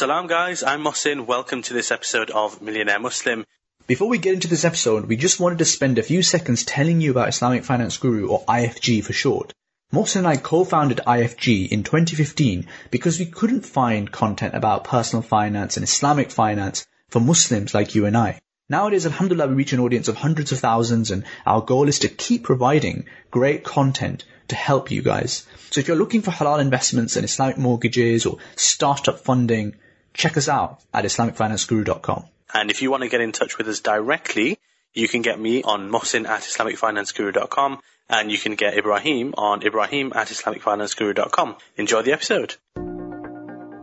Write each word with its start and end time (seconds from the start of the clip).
Salam 0.00 0.28
guys, 0.28 0.62
I'm 0.62 0.82
Mohsin. 0.82 1.26
Welcome 1.26 1.60
to 1.60 1.74
this 1.74 1.90
episode 1.90 2.30
of 2.30 2.62
Millionaire 2.62 2.98
Muslim. 2.98 3.44
Before 3.86 4.08
we 4.08 4.16
get 4.16 4.32
into 4.32 4.48
this 4.48 4.64
episode, 4.64 5.04
we 5.04 5.16
just 5.16 5.38
wanted 5.38 5.58
to 5.58 5.66
spend 5.66 5.98
a 5.98 6.02
few 6.02 6.22
seconds 6.22 6.64
telling 6.64 7.02
you 7.02 7.10
about 7.10 7.28
Islamic 7.28 7.64
Finance 7.64 7.98
Guru, 7.98 8.28
or 8.28 8.42
IFG 8.46 9.04
for 9.04 9.12
short. 9.12 9.52
Mohsin 9.92 10.20
and 10.20 10.26
I 10.26 10.38
co-founded 10.38 11.02
IFG 11.06 11.68
in 11.68 11.82
2015 11.82 12.66
because 12.90 13.18
we 13.18 13.26
couldn't 13.26 13.66
find 13.66 14.10
content 14.10 14.54
about 14.54 14.84
personal 14.84 15.20
finance 15.20 15.76
and 15.76 15.84
Islamic 15.84 16.30
finance 16.30 16.86
for 17.10 17.20
Muslims 17.20 17.74
like 17.74 17.94
you 17.94 18.06
and 18.06 18.16
I. 18.16 18.40
Nowadays, 18.70 19.04
alhamdulillah, 19.04 19.48
we 19.48 19.54
reach 19.54 19.74
an 19.74 19.80
audience 19.80 20.08
of 20.08 20.16
hundreds 20.16 20.50
of 20.50 20.60
thousands 20.60 21.10
and 21.10 21.24
our 21.44 21.60
goal 21.60 21.88
is 21.88 21.98
to 21.98 22.08
keep 22.08 22.44
providing 22.44 23.04
great 23.30 23.64
content 23.64 24.24
to 24.48 24.56
help 24.56 24.90
you 24.90 25.02
guys. 25.02 25.46
So 25.70 25.82
if 25.82 25.88
you're 25.88 25.98
looking 25.98 26.22
for 26.22 26.30
halal 26.30 26.58
investments 26.58 27.16
and 27.16 27.26
Islamic 27.26 27.58
mortgages 27.58 28.24
or 28.24 28.38
startup 28.56 29.20
funding, 29.20 29.74
check 30.14 30.36
us 30.36 30.48
out 30.48 30.80
at 30.92 31.04
IslamicFinanceGuru.com. 31.04 32.24
And 32.52 32.70
if 32.70 32.82
you 32.82 32.90
want 32.90 33.02
to 33.02 33.08
get 33.08 33.20
in 33.20 33.32
touch 33.32 33.58
with 33.58 33.68
us 33.68 33.80
directly, 33.80 34.58
you 34.92 35.08
can 35.08 35.22
get 35.22 35.38
me 35.38 35.62
on 35.62 35.90
Mohsin 35.90 36.26
at 36.26 36.42
IslamicFinanceGuru.com 36.42 37.80
and 38.08 38.32
you 38.32 38.38
can 38.38 38.56
get 38.56 38.76
Ibrahim 38.76 39.34
on 39.38 39.62
Ibrahim 39.62 40.12
at 40.14 40.28
IslamicFinanceGuru.com. 40.28 41.56
Enjoy 41.76 42.02
the 42.02 42.12
episode. 42.12 42.56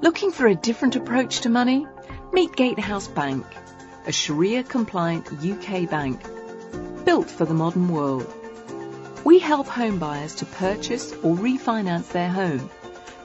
Looking 0.01 0.31
for 0.31 0.47
a 0.47 0.55
different 0.55 0.95
approach 0.95 1.41
to 1.41 1.49
money? 1.49 1.87
Meet 2.33 2.55
Gatehouse 2.55 3.07
Bank 3.07 3.45
a 4.07 4.11
Sharia 4.11 4.63
compliant 4.63 5.27
UK 5.43 5.89
bank 5.89 6.21
built 7.03 7.29
for 7.29 7.43
the 7.43 7.53
modern 7.53 7.89
world. 7.89 8.25
We 9.25 9.37
help 9.37 9.67
home 9.67 9.99
buyers 9.99 10.35
to 10.35 10.45
purchase 10.45 11.11
or 11.11 11.35
refinance 11.35 12.13
their 12.13 12.29
home, 12.29 12.69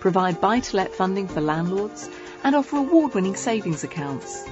provide 0.00 0.40
buy 0.40 0.58
to 0.58 0.76
let 0.76 0.92
funding 0.92 1.28
for 1.28 1.40
landlords, 1.40 2.10
and 2.44 2.54
offer 2.54 2.78
award 2.78 3.14
winning 3.14 3.36
savings 3.36 3.84
accounts. 3.84 4.46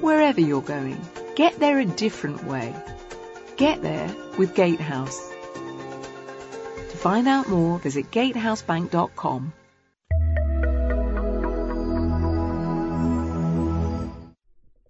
Wherever 0.00 0.40
you're 0.40 0.62
going, 0.62 1.00
get 1.36 1.58
there 1.58 1.78
a 1.78 1.84
different 1.84 2.44
way. 2.44 2.74
Get 3.56 3.82
there 3.82 4.14
with 4.38 4.54
Gatehouse. 4.54 5.30
To 6.90 6.96
find 6.96 7.28
out 7.28 7.48
more, 7.48 7.78
visit 7.78 8.10
gatehousebank.com. 8.10 9.52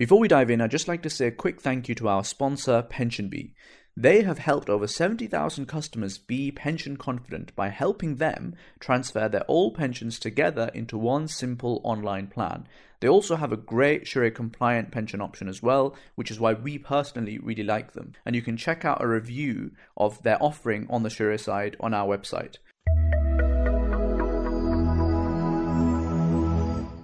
Before 0.03 0.19
we 0.19 0.27
dive 0.27 0.50
in, 0.50 0.61
I'd 0.61 0.72
just 0.72 0.89
like 0.89 1.03
to 1.03 1.08
say 1.11 1.28
a 1.28 1.31
quick 1.31 1.61
thank 1.61 1.89
you 1.89 1.95
to 1.95 2.08
our 2.08 2.25
sponsor, 2.25 2.84
PensionBee. 2.91 3.53
They 3.97 4.22
have 4.22 4.39
helped 4.39 4.69
over 4.69 4.89
70,000 4.89 5.67
customers 5.67 6.19
be 6.19 6.50
pension 6.50 6.97
confident 6.97 7.55
by 7.55 7.69
helping 7.69 8.17
them 8.17 8.56
transfer 8.80 9.28
their 9.28 9.45
old 9.47 9.77
pensions 9.77 10.19
together 10.19 10.73
into 10.75 10.98
one 10.98 11.28
simple 11.28 11.80
online 11.84 12.27
plan. 12.27 12.67
They 12.98 13.06
also 13.06 13.36
have 13.36 13.53
a 13.53 13.56
great 13.56 14.08
Sharia 14.08 14.33
compliant 14.33 14.91
pension 14.91 15.20
option 15.20 15.47
as 15.47 15.62
well, 15.62 15.95
which 16.17 16.33
is 16.33 16.41
why 16.41 16.55
we 16.55 16.78
personally 16.78 17.39
really 17.39 17.62
like 17.62 17.92
them. 17.92 18.14
And 18.27 18.34
you 18.34 18.42
can 18.42 18.56
check 18.56 18.84
out 18.84 19.05
a 19.05 19.06
review 19.06 19.70
of 19.97 20.20
their 20.25 20.42
offering 20.42 20.89
on 20.91 21.05
the 21.05 21.11
Sharia 21.11 21.39
side 21.39 21.77
on 21.78 21.95
our 21.95 22.08
website. 22.08 22.56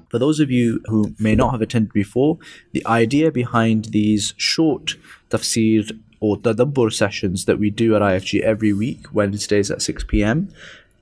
For 0.09 0.19
those 0.19 0.41
of 0.41 0.51
you 0.51 0.81
who 0.87 1.15
may 1.19 1.35
not 1.35 1.53
have 1.53 1.61
attended 1.61 1.93
before, 1.93 2.39
the 2.73 2.87
idea 2.87 3.31
behind 3.31 3.87
these 3.87 4.35
short 4.37 4.97
tafsir 5.31 5.99
or 6.21 6.37
tadabbur 6.37 6.93
sessions 6.93 7.45
that 7.45 7.59
we 7.59 7.71
do 7.71 7.95
at 7.95 8.03
IFG 8.03 8.41
every 8.41 8.73
week, 8.73 9.07
Wednesdays 9.13 9.71
at 9.71 9.83
6 9.83 10.05
p.m., 10.05 10.53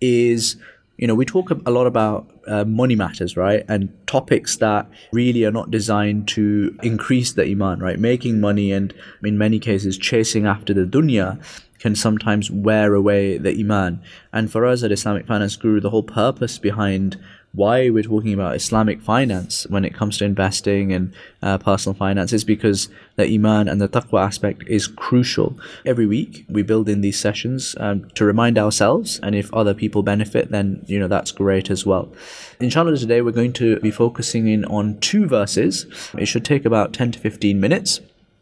is 0.00 0.56
you 0.96 1.06
know, 1.06 1.14
we 1.14 1.27
talk 1.27 1.50
a 1.50 1.70
lot 1.70 1.86
about 1.86 2.30
uh, 2.46 2.64
money 2.64 2.96
matters, 2.96 3.36
right? 3.36 3.64
And 3.68 3.92
topics 4.06 4.56
that 4.56 4.88
really 5.12 5.44
are 5.44 5.50
not 5.50 5.70
designed 5.70 6.27
to 6.28 6.77
increase 6.82 7.32
the 7.32 7.44
iman, 7.44 7.80
right? 7.80 7.98
Making 7.98 8.40
money 8.40 8.72
and 8.72 8.94
in 9.22 9.36
many 9.36 9.58
cases 9.58 9.98
chasing 9.98 10.46
after 10.46 10.72
the 10.72 10.86
dunya 10.86 11.42
can 11.80 11.95
sometimes 11.95 12.50
wear 12.50 12.95
away 12.95 13.36
the 13.36 13.50
iman. 13.61 14.00
And 14.33 14.50
for 14.50 14.64
us 14.64 14.83
at 14.83 14.90
Islamic 14.90 15.27
Finance 15.27 15.56
Guru, 15.56 15.80
the 15.80 15.90
whole 15.90 16.02
purpose 16.02 16.58
behind 16.58 17.20
why 17.55 17.89
we're 17.89 18.04
talking 18.04 18.33
about 18.33 18.55
Islamic 18.55 19.02
finance 19.02 19.67
when 19.67 19.83
it 19.83 19.93
comes 19.93 20.17
to 20.17 20.26
investing 20.26 20.93
and 20.93 21.14
uh, 21.42 21.58
personal 21.58 21.93
finance 21.93 22.32
is 22.32 22.45
because 22.45 22.87
the 23.17 23.26
iman 23.26 23.67
and 23.67 23.82
the 23.82 23.89
taqwa 23.89 24.26
aspect 24.26 24.64
is 24.67 24.87
crucial. 24.87 25.59
Every 25.86 26.05
week 26.05 26.45
we 26.48 26.64
build 26.64 26.87
in 26.87 27.02
these 27.02 27.20
sessions 27.20 27.76
um, 27.80 28.09
to 28.11 28.23
remind 28.23 28.58
ourselves, 28.58 29.20
and 29.21 29.36
if 29.36 29.54
other 29.54 29.73
people 29.73 30.02
benefit, 30.02 30.49
then 30.52 30.83
you 30.87 30.98
know 30.98 31.09
that's 31.09 31.32
great 31.32 31.70
as 31.70 31.86
well. 31.86 32.14
Inshallah, 32.59 32.98
today 32.98 33.21
we're 33.21 33.32
going 33.32 33.54
to 33.54 33.80
be 33.82 33.92
focusing 33.92 34.48
in 34.48 34.64
on 34.65 34.99
two 34.99 35.27
verses. 35.27 35.86
It 36.17 36.27
should 36.27 36.45
take 36.45 36.64
about 36.64 36.93
10 36.93 37.14
to 37.14 37.20
15 37.20 37.59
minutes. 37.59 37.99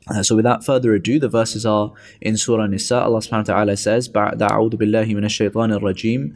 Uh, 0.07 0.23
so 0.23 0.35
without 0.35 0.65
further 0.65 0.93
ado, 0.93 1.19
the 1.19 1.29
verses 1.29 1.65
are 1.65 1.93
in 2.19 2.35
Surah 2.35 2.67
Nisa. 2.67 3.01
Allah 3.01 3.19
subhanahu 3.19 3.47
wa 3.47 3.53
ta'ala 3.53 3.77
says, 3.77 4.09
بَعْدَ 4.09 4.39
أَعُوذُ 4.39 4.73
بِاللَّهِ 4.73 5.05
مِنَ 5.13 5.23
الشَّيْطَانِ 5.23 5.79
الرَّجِيمِ 5.79 6.35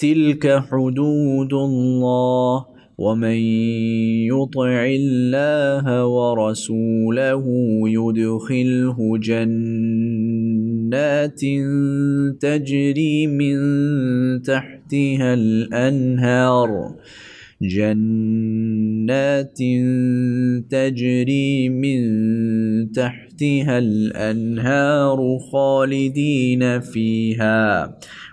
تلك 0.00 0.62
حدود 0.70 1.52
الله 1.52 2.66
ومن 2.98 3.36
يطع 4.32 4.84
الله 4.84 6.06
ورسوله 6.06 7.44
يدخله 7.88 9.18
جنات 9.18 10.20
تجري 12.40 13.26
من 13.26 13.58
تحتها 14.42 15.34
الانهار 15.34 16.94
جنات 17.62 19.58
تجري 20.70 21.68
من 21.68 22.00
تحتها 22.92 23.78
الانهار 23.78 25.38
خالدين 25.52 26.80
فيها 26.80 27.98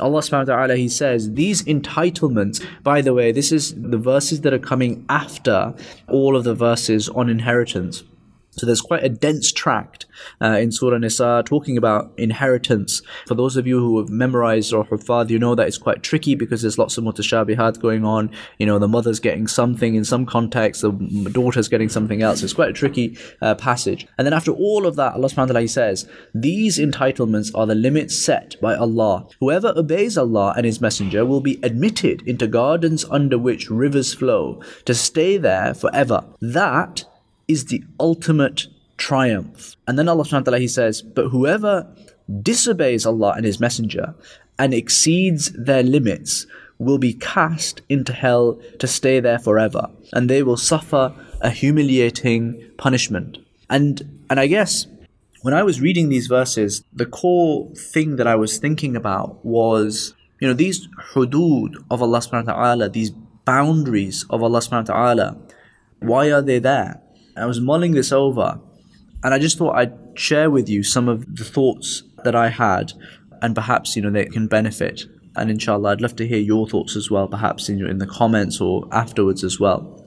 Allah 0.00 0.20
subhanahu 0.20 0.48
wa 0.48 0.56
ta'ala, 0.56 0.76
He 0.76 0.88
says, 0.88 1.32
these 1.32 1.62
entitlements, 1.64 2.64
by 2.82 3.00
the 3.00 3.12
way, 3.12 3.32
this 3.32 3.50
is 3.50 3.74
the 3.74 3.98
verses 3.98 4.42
that 4.42 4.52
are 4.52 4.58
coming 4.58 5.04
after 5.08 5.74
all 6.08 6.36
of 6.36 6.44
the 6.44 6.54
verses 6.54 7.08
on 7.08 7.28
inheritance. 7.28 8.04
So 8.58 8.66
there's 8.66 8.80
quite 8.80 9.04
a 9.04 9.08
dense 9.08 9.52
tract 9.52 10.06
uh, 10.40 10.58
in 10.58 10.72
Surah 10.72 10.98
Nisa 10.98 11.42
talking 11.46 11.76
about 11.76 12.12
inheritance. 12.16 13.02
For 13.26 13.34
those 13.34 13.56
of 13.56 13.66
you 13.66 13.78
who 13.78 13.98
have 13.98 14.08
memorized 14.08 14.72
or 14.72 14.84
Hufad, 14.84 15.30
you 15.30 15.38
know 15.38 15.54
that 15.54 15.68
it's 15.68 15.78
quite 15.78 16.02
tricky 16.02 16.34
because 16.34 16.62
there's 16.62 16.78
lots 16.78 16.98
of 16.98 17.04
mutashabihat 17.04 17.80
going 17.80 18.04
on. 18.04 18.30
You 18.58 18.66
know, 18.66 18.78
the 18.78 18.88
mother's 18.88 19.20
getting 19.20 19.46
something 19.46 19.94
in 19.94 20.04
some 20.04 20.26
context, 20.26 20.82
the 20.82 20.90
daughter's 21.32 21.68
getting 21.68 21.88
something 21.88 22.22
else. 22.22 22.42
It's 22.42 22.52
quite 22.52 22.70
a 22.70 22.72
tricky 22.72 23.16
uh, 23.40 23.54
passage. 23.54 24.06
And 24.18 24.26
then 24.26 24.32
after 24.32 24.52
all 24.52 24.86
of 24.86 24.96
that, 24.96 25.14
Allah 25.14 25.28
subhanahu 25.28 25.48
wa 25.48 25.52
ta'ala 25.54 25.68
says, 25.68 26.08
These 26.34 26.78
entitlements 26.78 27.50
are 27.54 27.66
the 27.66 27.74
limits 27.74 28.16
set 28.16 28.60
by 28.60 28.74
Allah. 28.74 29.26
Whoever 29.40 29.72
obeys 29.76 30.18
Allah 30.18 30.54
and 30.56 30.66
His 30.66 30.80
Messenger 30.80 31.24
will 31.24 31.40
be 31.40 31.60
admitted 31.62 32.22
into 32.26 32.46
gardens 32.46 33.04
under 33.10 33.38
which 33.38 33.70
rivers 33.70 34.14
flow 34.14 34.62
to 34.84 34.94
stay 34.94 35.36
there 35.36 35.74
forever. 35.74 36.24
That 36.40 37.04
is 37.48 37.66
the 37.66 37.82
ultimate 37.98 38.66
triumph. 38.98 39.74
And 39.86 39.98
then 39.98 40.08
Allah 40.08 40.24
subhanahu 40.24 40.40
wa 40.46 40.52
ta'ala 40.52 40.58
he 40.60 40.68
says, 40.68 41.02
But 41.02 41.28
whoever 41.28 41.90
disobeys 42.42 43.06
Allah 43.06 43.34
and 43.36 43.44
His 43.44 43.58
Messenger 43.58 44.14
and 44.58 44.74
exceeds 44.74 45.50
their 45.52 45.82
limits 45.82 46.46
will 46.78 46.98
be 46.98 47.14
cast 47.14 47.80
into 47.88 48.12
hell 48.12 48.60
to 48.78 48.86
stay 48.86 49.18
there 49.20 49.38
forever. 49.38 49.88
And 50.12 50.28
they 50.28 50.42
will 50.42 50.56
suffer 50.56 51.14
a 51.40 51.50
humiliating 51.50 52.70
punishment. 52.76 53.38
And 53.70 54.22
and 54.30 54.38
I 54.38 54.46
guess 54.46 54.86
when 55.42 55.54
I 55.54 55.62
was 55.62 55.80
reading 55.80 56.08
these 56.08 56.26
verses, 56.26 56.84
the 56.92 57.06
core 57.06 57.70
thing 57.74 58.16
that 58.16 58.26
I 58.26 58.34
was 58.34 58.58
thinking 58.58 58.96
about 58.96 59.44
was, 59.44 60.14
you 60.40 60.48
know, 60.48 60.54
these 60.54 60.88
hudud 61.14 61.76
of 61.90 62.02
Allah 62.02 62.18
subhanahu 62.18 62.46
wa 62.46 62.52
ta'ala, 62.52 62.88
these 62.88 63.10
boundaries 63.44 64.26
of 64.30 64.42
Allah 64.42 64.60
subhanahu 64.60 64.88
wa 64.88 64.94
ta'ala, 64.94 65.36
why 66.00 66.30
are 66.30 66.42
they 66.42 66.58
there? 66.58 67.00
I 67.38 67.46
was 67.46 67.60
mulling 67.60 67.92
this 67.92 68.12
over, 68.12 68.60
and 69.22 69.34
I 69.34 69.38
just 69.38 69.58
thought 69.58 69.76
I'd 69.76 69.94
share 70.14 70.50
with 70.50 70.68
you 70.68 70.82
some 70.82 71.08
of 71.08 71.36
the 71.36 71.44
thoughts 71.44 72.02
that 72.24 72.34
I 72.34 72.48
had, 72.48 72.92
and 73.42 73.54
perhaps 73.54 73.96
you 73.96 74.02
know 74.02 74.10
they 74.10 74.26
can 74.26 74.46
benefit. 74.46 75.04
And 75.36 75.50
inshallah, 75.50 75.90
I'd 75.90 76.00
love 76.00 76.16
to 76.16 76.26
hear 76.26 76.38
your 76.38 76.68
thoughts 76.68 76.96
as 76.96 77.10
well, 77.10 77.28
perhaps 77.28 77.68
in 77.68 77.86
in 77.86 77.98
the 77.98 78.06
comments 78.06 78.60
or 78.60 78.88
afterwards 78.92 79.44
as 79.44 79.60
well. 79.60 80.04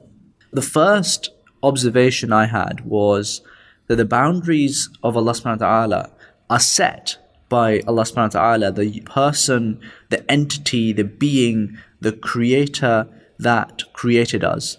The 0.52 0.62
first 0.62 1.30
observation 1.62 2.32
I 2.32 2.46
had 2.46 2.84
was 2.84 3.40
that 3.86 3.96
the 3.96 4.04
boundaries 4.04 4.90
of 5.02 5.16
Allah 5.16 5.32
subhanahu 5.32 5.60
wa 5.60 5.66
ta'ala 5.66 6.10
are 6.50 6.60
set 6.60 7.16
by 7.48 7.80
Allah 7.86 8.04
subhanahu 8.04 8.34
wa 8.34 8.40
ta'ala, 8.40 8.72
the 8.72 9.00
person, 9.00 9.80
the 10.10 10.30
entity, 10.30 10.92
the 10.92 11.04
being, 11.04 11.78
the 12.00 12.12
creator 12.12 13.06
that 13.38 13.82
created 13.92 14.44
us. 14.44 14.78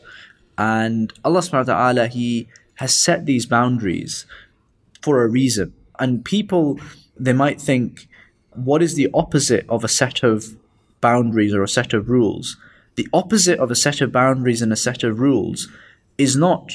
And 0.57 1.13
Allah 1.23 1.39
subhanahu 1.39 1.67
wa 1.67 1.73
ta'ala, 1.73 2.07
He 2.07 2.47
has 2.75 2.95
set 2.95 3.25
these 3.25 3.45
boundaries 3.45 4.25
for 5.01 5.23
a 5.23 5.29
reason. 5.29 5.73
And 5.99 6.23
people, 6.23 6.79
they 7.17 7.33
might 7.33 7.61
think, 7.61 8.07
what 8.51 8.81
is 8.81 8.95
the 8.95 9.09
opposite 9.13 9.65
of 9.69 9.83
a 9.83 9.87
set 9.87 10.23
of 10.23 10.57
boundaries 11.01 11.53
or 11.53 11.63
a 11.63 11.67
set 11.67 11.93
of 11.93 12.09
rules? 12.09 12.57
The 12.95 13.07
opposite 13.13 13.59
of 13.59 13.71
a 13.71 13.75
set 13.75 14.01
of 14.01 14.11
boundaries 14.11 14.61
and 14.61 14.71
a 14.71 14.77
set 14.77 15.03
of 15.03 15.19
rules 15.19 15.67
is 16.17 16.35
not, 16.35 16.73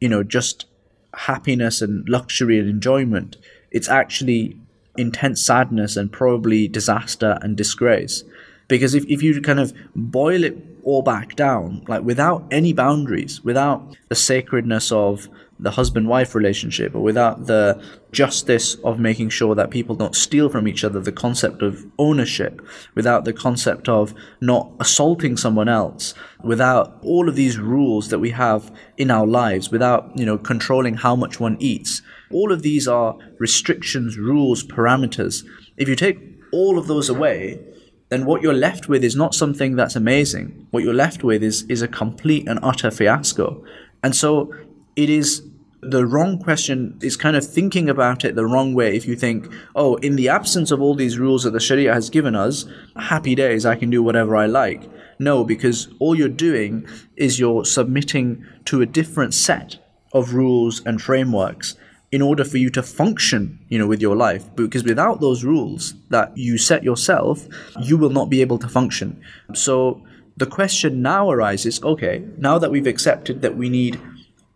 you 0.00 0.08
know, 0.08 0.22
just 0.22 0.66
happiness 1.14 1.82
and 1.82 2.08
luxury 2.08 2.58
and 2.58 2.68
enjoyment. 2.68 3.36
It's 3.70 3.88
actually 3.88 4.56
intense 4.96 5.44
sadness 5.44 5.96
and 5.96 6.12
probably 6.12 6.68
disaster 6.68 7.38
and 7.42 7.56
disgrace. 7.56 8.22
Because 8.68 8.94
if, 8.94 9.04
if 9.06 9.22
you 9.22 9.40
kind 9.40 9.58
of 9.58 9.72
boil 9.96 10.44
it 10.44 10.69
all 10.84 11.02
back 11.02 11.36
down, 11.36 11.84
like 11.88 12.02
without 12.02 12.44
any 12.50 12.72
boundaries, 12.72 13.42
without 13.42 13.96
the 14.08 14.14
sacredness 14.14 14.90
of 14.92 15.28
the 15.62 15.72
husband 15.72 16.08
wife 16.08 16.34
relationship, 16.34 16.94
or 16.94 17.02
without 17.02 17.46
the 17.46 17.82
justice 18.12 18.76
of 18.76 18.98
making 18.98 19.28
sure 19.28 19.54
that 19.54 19.70
people 19.70 19.94
don't 19.94 20.16
steal 20.16 20.48
from 20.48 20.66
each 20.66 20.82
other, 20.82 20.98
the 21.00 21.12
concept 21.12 21.60
of 21.60 21.84
ownership, 21.98 22.62
without 22.94 23.26
the 23.26 23.32
concept 23.32 23.86
of 23.86 24.14
not 24.40 24.72
assaulting 24.80 25.36
someone 25.36 25.68
else, 25.68 26.14
without 26.42 26.98
all 27.02 27.28
of 27.28 27.36
these 27.36 27.58
rules 27.58 28.08
that 28.08 28.18
we 28.18 28.30
have 28.30 28.74
in 28.96 29.10
our 29.10 29.26
lives, 29.26 29.70
without, 29.70 30.10
you 30.18 30.24
know, 30.24 30.38
controlling 30.38 30.94
how 30.94 31.14
much 31.14 31.38
one 31.38 31.58
eats. 31.60 32.00
All 32.32 32.52
of 32.52 32.62
these 32.62 32.88
are 32.88 33.18
restrictions, 33.38 34.16
rules, 34.16 34.64
parameters. 34.64 35.44
If 35.76 35.88
you 35.88 35.96
take 35.96 36.18
all 36.52 36.78
of 36.78 36.86
those 36.86 37.10
away, 37.10 37.60
then 38.10 38.26
what 38.26 38.42
you're 38.42 38.52
left 38.52 38.88
with 38.88 39.02
is 39.02 39.16
not 39.16 39.34
something 39.34 39.76
that's 39.76 39.96
amazing. 39.96 40.66
What 40.70 40.82
you're 40.82 40.92
left 40.92 41.24
with 41.24 41.42
is, 41.42 41.62
is 41.68 41.80
a 41.80 41.88
complete 41.88 42.48
and 42.48 42.58
utter 42.62 42.90
fiasco. 42.90 43.64
And 44.02 44.14
so 44.14 44.52
it 44.96 45.08
is 45.08 45.42
the 45.82 46.04
wrong 46.04 46.38
question 46.38 46.98
is 47.00 47.16
kind 47.16 47.36
of 47.36 47.46
thinking 47.46 47.88
about 47.88 48.24
it 48.24 48.34
the 48.34 48.44
wrong 48.44 48.74
way 48.74 48.96
if 48.96 49.06
you 49.06 49.16
think, 49.16 49.50
oh, 49.74 49.94
in 49.96 50.16
the 50.16 50.28
absence 50.28 50.70
of 50.70 50.80
all 50.80 50.94
these 50.94 51.18
rules 51.18 51.44
that 51.44 51.52
the 51.52 51.60
Sharia 51.60 51.94
has 51.94 52.10
given 52.10 52.34
us, 52.34 52.66
happy 52.96 53.34
days, 53.34 53.64
I 53.64 53.76
can 53.76 53.88
do 53.88 54.02
whatever 54.02 54.36
I 54.36 54.46
like. 54.46 54.82
No, 55.18 55.44
because 55.44 55.88
all 55.98 56.14
you're 56.14 56.28
doing 56.28 56.86
is 57.16 57.38
you're 57.38 57.64
submitting 57.64 58.44
to 58.66 58.82
a 58.82 58.86
different 58.86 59.34
set 59.34 59.78
of 60.12 60.34
rules 60.34 60.84
and 60.84 61.00
frameworks 61.00 61.76
in 62.12 62.22
order 62.22 62.44
for 62.44 62.58
you 62.58 62.70
to 62.70 62.82
function, 62.82 63.58
you 63.68 63.78
know, 63.78 63.86
with 63.86 64.00
your 64.00 64.16
life. 64.16 64.44
Because 64.56 64.82
without 64.82 65.20
those 65.20 65.44
rules 65.44 65.94
that 66.08 66.36
you 66.36 66.58
set 66.58 66.82
yourself, 66.82 67.46
you 67.80 67.96
will 67.96 68.10
not 68.10 68.28
be 68.28 68.40
able 68.40 68.58
to 68.58 68.68
function. 68.68 69.20
So 69.54 70.02
the 70.36 70.46
question 70.46 71.02
now 71.02 71.30
arises, 71.30 71.82
okay, 71.82 72.24
now 72.38 72.58
that 72.58 72.70
we've 72.70 72.86
accepted 72.86 73.42
that 73.42 73.56
we 73.56 73.68
need 73.68 74.00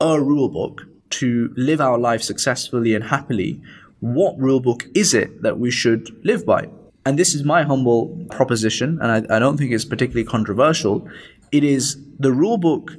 a 0.00 0.20
rule 0.20 0.48
book 0.48 0.82
to 1.10 1.52
live 1.56 1.80
our 1.80 1.98
life 1.98 2.22
successfully 2.22 2.94
and 2.94 3.04
happily, 3.04 3.60
what 4.00 4.38
rule 4.38 4.60
book 4.60 4.86
is 4.94 5.14
it 5.14 5.42
that 5.42 5.58
we 5.58 5.70
should 5.70 6.10
live 6.24 6.44
by? 6.44 6.68
And 7.06 7.18
this 7.18 7.34
is 7.34 7.44
my 7.44 7.62
humble 7.62 8.26
proposition, 8.30 8.98
and 9.00 9.28
I, 9.30 9.36
I 9.36 9.38
don't 9.38 9.58
think 9.58 9.72
it's 9.72 9.84
particularly 9.84 10.24
controversial. 10.24 11.06
It 11.52 11.62
is 11.62 11.98
the 12.18 12.32
rule 12.32 12.56
book 12.56 12.92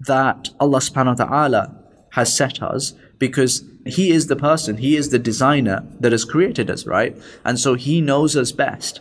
that 0.00 0.50
Allah 0.60 0.78
subhanahu 0.78 1.18
wa 1.18 1.24
ta'ala 1.24 1.76
has 2.10 2.36
set 2.36 2.60
us 2.60 2.94
because 3.18 3.64
he 3.84 4.10
is 4.10 4.26
the 4.26 4.36
person, 4.36 4.76
he 4.76 4.96
is 4.96 5.10
the 5.10 5.18
designer 5.18 5.84
that 6.00 6.12
has 6.12 6.24
created 6.24 6.70
us, 6.70 6.86
right? 6.86 7.16
And 7.44 7.58
so 7.58 7.74
he 7.74 8.00
knows 8.00 8.36
us 8.36 8.52
best. 8.52 9.00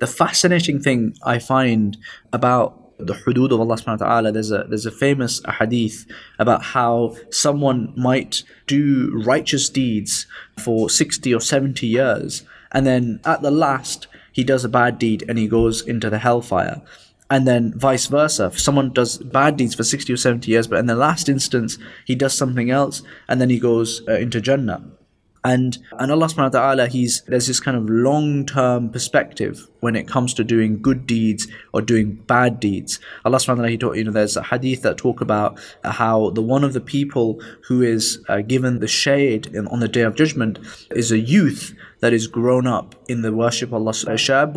The 0.00 0.06
fascinating 0.06 0.80
thing 0.80 1.16
I 1.22 1.38
find 1.38 1.96
about 2.32 2.80
the 2.98 3.14
hudud 3.14 3.50
of 3.50 3.60
Allah 3.60 3.76
subhanahu 3.76 4.00
wa 4.00 4.06
ta'ala, 4.06 4.32
there's 4.32 4.50
a 4.50 4.64
there's 4.68 4.86
a 4.86 4.90
famous 4.90 5.40
hadith 5.58 6.06
about 6.38 6.62
how 6.62 7.16
someone 7.30 7.92
might 7.96 8.42
do 8.66 9.10
righteous 9.24 9.68
deeds 9.68 10.26
for 10.58 10.88
60 10.88 11.34
or 11.34 11.40
70 11.40 11.86
years, 11.86 12.42
and 12.72 12.86
then 12.86 13.20
at 13.24 13.42
the 13.42 13.50
last 13.50 14.06
he 14.32 14.44
does 14.44 14.64
a 14.64 14.68
bad 14.68 14.98
deed 14.98 15.24
and 15.28 15.38
he 15.38 15.48
goes 15.48 15.80
into 15.80 16.10
the 16.10 16.18
hellfire 16.18 16.82
and 17.34 17.48
then 17.48 17.72
vice 17.76 18.06
versa. 18.06 18.46
If 18.46 18.60
someone 18.60 18.92
does 18.92 19.18
bad 19.18 19.56
deeds 19.56 19.74
for 19.74 19.82
60 19.82 20.12
or 20.12 20.16
70 20.16 20.48
years, 20.48 20.68
but 20.68 20.78
in 20.78 20.86
the 20.86 20.94
last 20.94 21.28
instance, 21.28 21.78
he 22.04 22.14
does 22.14 22.32
something 22.32 22.70
else, 22.70 23.02
and 23.26 23.40
then 23.40 23.50
he 23.50 23.58
goes 23.58 24.06
uh, 24.06 24.12
into 24.12 24.40
Jannah. 24.40 24.84
And, 25.44 25.76
and 25.98 26.10
Allah 26.10 26.26
subhanahu 26.26 26.54
wa 26.54 26.60
ta'ala, 26.60 26.86
he's, 26.88 27.20
there's 27.26 27.46
this 27.46 27.60
kind 27.60 27.76
of 27.76 27.88
long-term 27.88 28.88
perspective 28.88 29.68
when 29.80 29.94
it 29.94 30.08
comes 30.08 30.32
to 30.34 30.44
doing 30.44 30.80
good 30.80 31.06
deeds 31.06 31.46
or 31.74 31.82
doing 31.82 32.14
bad 32.14 32.58
deeds. 32.60 32.98
Allah 33.26 33.36
subhanahu 33.36 33.48
wa 33.48 33.54
ta'ala, 33.56 33.68
he 33.68 33.76
taught, 33.76 33.96
you 33.96 34.04
know, 34.04 34.12
there's 34.12 34.38
a 34.38 34.42
hadith 34.42 34.80
that 34.82 34.96
talk 34.96 35.20
about 35.20 35.58
how 35.84 36.30
the 36.30 36.40
one 36.40 36.64
of 36.64 36.72
the 36.72 36.80
people 36.80 37.42
who 37.68 37.82
is 37.82 38.24
uh, 38.28 38.40
given 38.40 38.80
the 38.80 38.88
shade 38.88 39.48
in, 39.48 39.66
on 39.68 39.80
the 39.80 39.88
day 39.88 40.00
of 40.00 40.14
judgment 40.14 40.58
is 40.90 41.12
a 41.12 41.18
youth 41.18 41.74
that 42.00 42.14
is 42.14 42.26
grown 42.26 42.66
up 42.66 42.94
in 43.08 43.20
the 43.20 43.32
worship 43.32 43.68
of 43.68 43.74
Allah. 43.74 43.92
Subhanahu 43.92 44.54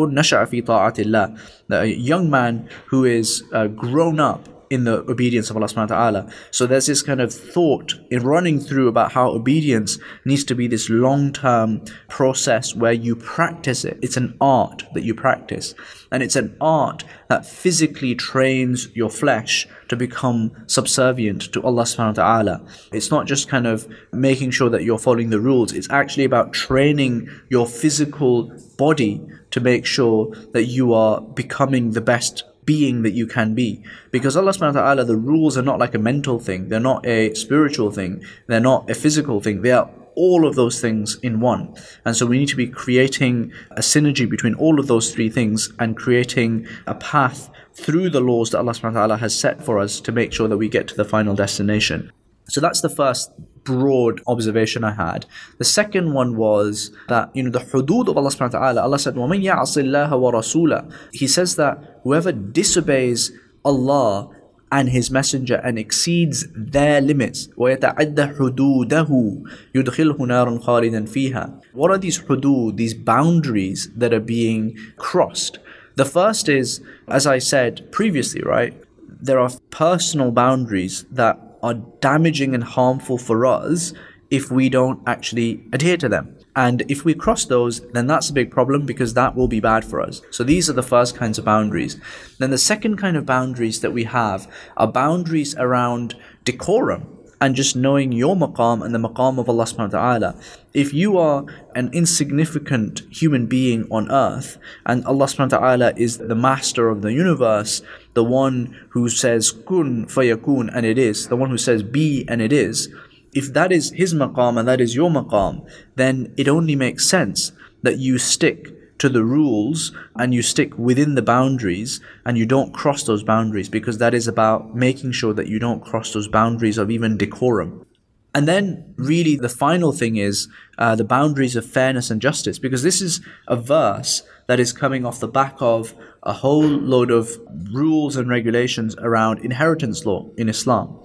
wa 0.68 0.89
ta'ala. 0.89 1.38
A 1.69 1.86
young 1.86 2.30
man 2.30 2.69
who 2.86 3.04
is 3.04 3.44
uh, 3.51 3.68
grown 3.68 4.22
up 4.22 4.48
in 4.69 4.84
the 4.84 5.00
obedience 5.10 5.50
of 5.50 5.58
Allah 5.58 5.68
subhanahu 5.68 5.90
wa 5.90 5.96
ta'ala. 5.96 6.31
So 6.52 6.66
there's 6.66 6.88
this 6.88 7.02
kind 7.02 7.22
of 7.22 7.34
thought 7.34 7.96
in 8.10 8.24
running 8.24 8.60
through 8.60 8.88
about 8.88 9.14
how 9.14 9.30
obedience 9.30 9.98
needs 10.25 10.44
to 10.46 10.56
be 10.56 10.68
this 10.68 10.90
long 10.90 11.34
term 11.34 11.86
process 12.08 12.75
where 12.75 12.94
you 12.94 13.16
practice 13.16 13.86
it. 13.86 13.98
It's 14.02 14.18
an 14.18 14.36
art 14.42 14.84
that 14.94 15.04
you 15.04 15.14
practice. 15.14 15.74
And 16.12 16.24
it's 16.24 16.36
an 16.36 16.56
art 16.62 17.04
that 17.30 17.46
physically 17.46 18.16
trains 18.16 18.88
your 18.96 19.10
flesh 19.10 19.68
to 19.90 19.96
become 19.96 20.52
subservient 20.68 21.52
to 21.54 21.62
Allah 21.63 21.84
subhanahu 21.84 22.18
wa 22.18 22.24
ta'ala. 22.24 22.66
It's 22.92 23.12
not 23.12 23.25
just 23.25 23.50
kind 23.50 23.68
of 23.68 23.88
making 24.12 24.52
sure 24.52 24.70
that 24.70 24.84
you're 24.84 25.00
following 25.00 25.30
the 25.30 25.40
rules. 25.40 25.74
It's 25.74 25.90
actually 25.90 26.25
about 26.25 26.54
training 26.54 27.30
your 27.50 27.68
physical 27.68 28.52
body 28.78 29.22
to 29.52 29.60
make 29.60 29.86
sure 29.86 30.34
that 30.54 30.66
you 30.66 30.94
are 30.94 31.22
becoming 31.22 31.92
the 31.92 32.02
best 32.02 32.44
being 32.68 33.02
that 33.02 33.14
you 33.14 33.25
can 33.25 33.56
be. 33.56 33.84
Because 34.12 34.38
Allah 34.38 34.52
subhanahu 34.52 34.75
wa 34.75 34.81
ta'ala, 34.81 35.06
the 35.06 35.16
rules 35.16 35.58
are 35.58 35.64
not 35.64 35.80
like 35.80 35.96
a 35.96 36.00
mental 36.00 36.38
thing, 36.38 36.68
they're 36.68 36.80
not 36.80 37.04
a 37.08 37.34
spiritual 37.34 37.90
thing, 37.90 38.22
they're 38.46 38.60
not 38.60 38.88
a 38.90 38.94
physical 38.94 39.42
thing, 39.42 39.64
they 39.64 39.72
are 39.72 39.90
all 40.16 40.46
of 40.46 40.56
those 40.56 40.81
things 40.81 41.18
in 41.24 41.40
one. 41.40 41.74
And 42.04 42.16
so 42.16 42.25
we 42.25 42.38
need 42.38 42.50
to 42.50 42.56
be 42.56 42.68
creating 42.68 43.51
a 43.72 43.82
synergy 43.82 44.30
between 44.30 44.56
all 44.56 44.80
of 44.80 44.88
those 44.88 45.13
three 45.13 45.30
things 45.30 45.72
and 45.80 45.96
creating 45.96 46.68
a 46.86 46.96
path 46.96 47.50
through 47.74 48.10
the 48.10 48.20
laws 48.20 48.50
that 48.50 48.58
Allah 48.58 48.74
subhanahu 48.74 48.94
wa 48.94 49.00
ta'ala 49.00 49.18
has 49.18 49.38
set 49.38 49.63
for 49.63 49.80
us 49.80 50.01
to 50.01 50.12
make 50.12 50.34
sure 50.34 50.48
that 50.48 50.58
we 50.58 50.68
get 50.68 50.88
to 50.89 50.96
the 50.96 51.06
final 51.06 51.36
destination. 51.36 52.12
So 52.50 52.60
that's 52.60 52.82
the 52.82 52.89
first 52.89 53.32
broad 53.66 54.21
observation 54.26 54.85
I 54.85 54.92
had. 54.92 55.26
The 55.59 55.64
second 55.64 56.12
one 56.12 56.37
was 56.37 56.90
that, 57.09 57.31
you 57.35 57.45
know, 57.45 57.50
the 57.50 57.61
hudud 57.61 58.09
of 58.09 58.16
Allah 58.16 58.31
subhanahu 58.31 58.54
wa 58.54 58.59
ta'ala, 58.59 58.83
Allah 58.83 58.99
said, 58.99 59.14
وَمَن 59.14 59.42
يَعْصِ 59.42 59.81
اللَّهَ 59.83 60.11
وَرَسُولَهُ 60.11 60.92
He 61.12 61.28
says 61.28 61.57
that 61.57 62.00
whoever 62.02 62.33
disobeys 62.33 63.33
Allah 63.64 64.31
and 64.71 64.88
His 64.88 65.11
Messenger 65.11 65.57
and 65.57 65.78
exceeds 65.78 66.47
their 66.54 67.00
limits, 67.00 67.49
وَيَتَعَدَّ 67.59 68.37
حُدُودَهُ 68.37 69.45
يُدْخِلْهُ 69.75 70.16
نَارًا 70.16 70.64
خَالِدًا 70.64 71.09
فِيهَا 71.09 71.62
What 71.73 71.90
are 71.90 71.99
these 71.99 72.21
hudud, 72.21 72.76
these 72.76 72.95
boundaries 72.95 73.90
that 73.95 74.12
are 74.12 74.21
being 74.21 74.76
crossed? 74.97 75.59
The 75.97 76.07
first 76.07 76.49
is, 76.49 76.81
as 77.07 77.26
I 77.26 77.38
said 77.38 77.92
previously, 77.92 78.42
right, 78.42 78.75
there 79.07 79.38
are 79.38 79.50
personal 79.71 80.33
boundaries 80.33 81.04
that 81.11 81.46
are 81.67 81.75
damaging 82.01 82.53
and 82.53 82.63
harmful 82.63 83.17
for 83.17 83.45
us 83.45 83.93
if 84.29 84.51
we 84.51 84.69
don't 84.69 85.01
actually 85.07 85.63
adhere 85.71 85.97
to 85.97 86.09
them. 86.09 86.38
And 86.55 86.83
if 86.89 87.05
we 87.05 87.13
cross 87.13 87.45
those, 87.45 87.81
then 87.91 88.07
that's 88.07 88.29
a 88.29 88.33
big 88.33 88.51
problem 88.51 88.86
because 88.86 89.13
that 89.13 89.36
will 89.36 89.47
be 89.47 89.59
bad 89.59 89.86
for 89.86 90.01
us. 90.01 90.21
So 90.31 90.43
these 90.43 90.69
are 90.69 90.74
the 90.74 90.83
first 90.83 91.15
kinds 91.15 91.38
of 91.38 91.45
boundaries. 91.45 92.00
Then 92.39 92.50
the 92.50 92.57
second 92.57 92.97
kind 92.97 93.15
of 93.15 93.25
boundaries 93.25 93.81
that 93.81 93.93
we 93.93 94.05
have 94.05 94.51
are 94.75 94.91
boundaries 94.91 95.55
around 95.55 96.15
decorum 96.43 97.16
and 97.39 97.56
just 97.56 97.75
knowing 97.75 98.12
your 98.12 98.36
maqam 98.36 98.84
and 98.84 98.94
the 98.94 99.00
maqam 99.00 99.38
of 99.38 99.48
Allah 99.50 99.65
subhanahu 99.65 99.94
wa 99.94 100.00
ta'ala. 100.00 100.36
If 100.74 100.94
you 100.94 101.17
are 101.17 101.46
an 101.75 101.89
insignificant 101.94 103.03
human 103.12 103.46
being 103.46 103.88
on 103.91 104.12
earth 104.12 104.58
and 104.86 105.06
Allah 105.06 105.25
subhanahu 105.25 105.51
wa 105.51 105.58
ta'ala 105.60 105.94
is 105.96 106.17
the 106.17 106.36
master 106.36 106.89
of 106.89 107.01
the 107.01 107.13
universe, 107.13 107.82
the 108.13 108.24
one 108.24 108.75
who 108.89 109.10
says 109.10 109.51
kun 109.51 110.06
fayakun 110.08 110.70
and 110.74 110.86
it 110.86 110.98
is, 110.98 111.27
the 111.27 111.36
one 111.36 111.50
who 111.50 111.58
says 111.58 111.84
be 111.84 112.25
and 112.27 112.41
it 112.41 112.51
is, 112.51 112.89
if 113.34 113.53
that 113.53 113.72
is 113.72 113.91
his 113.91 114.13
maqam 114.13 114.58
and 114.58 114.67
that 114.67 114.82
is 114.82 114.96
your 114.96 115.10
maqam, 115.10 115.67
then 115.96 116.34
it 116.38 116.48
only 116.48 116.75
makes 116.75 117.08
sense 117.08 117.51
that 117.84 118.00
you 118.00 118.17
stick 118.17 118.74
to 119.00 119.10
the 119.10 119.24
rules 119.24 119.92
and 120.16 120.34
you 120.34 120.42
stick 120.42 120.77
within 120.77 121.16
the 121.16 121.22
boundaries 121.22 122.00
and 122.25 122.38
you 122.38 122.46
don't 122.46 122.74
cross 122.74 123.04
those 123.04 123.24
boundaries 123.24 123.70
because 123.70 123.98
that 124.00 124.13
is 124.13 124.27
about 124.27 124.75
making 124.75 125.12
sure 125.12 125.34
that 125.34 125.48
you 125.48 125.60
don't 125.60 125.84
cross 125.84 126.13
those 126.13 126.27
boundaries 126.27 126.77
of 126.77 126.89
even 126.89 127.18
decorum. 127.18 127.86
And 128.34 128.48
then, 128.48 128.94
really, 128.98 129.36
the 129.36 129.50
final 129.50 129.92
thing 129.92 130.18
is 130.18 130.48
uh, 130.77 130.96
the 130.96 131.04
boundaries 131.04 131.56
of 131.56 131.66
fairness 131.66 132.12
and 132.12 132.22
justice, 132.22 132.60
because 132.60 132.84
this 132.84 133.01
is 133.01 133.20
a 133.48 133.56
verse 133.56 134.22
that 134.46 134.60
is 134.60 134.72
coming 134.72 135.06
off 135.06 135.20
the 135.20 135.27
back 135.27 135.56
of 135.60 135.96
a 136.22 136.34
whole 136.34 136.62
load 136.62 137.10
of 137.10 137.32
rules 137.72 138.16
and 138.16 138.30
regulations 138.30 138.96
around 139.00 139.39
inheritance 139.39 140.06
law 140.06 140.30
in 140.38 140.50
Islam. 140.50 141.00